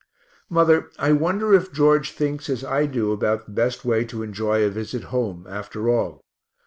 [0.49, 4.63] Mother, I wonder if George thinks as I do about the best way to enjoy
[4.63, 6.23] a visit home, after all.